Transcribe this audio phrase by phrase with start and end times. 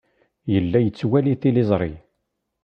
[0.53, 1.93] Yella yettwali tiliẓri.